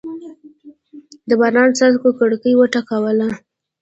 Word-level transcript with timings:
د 1.27 1.31
باران 1.39 1.69
څاڅکو 1.77 2.09
کړکۍ 2.19 2.51
وټکوله. 2.55 3.27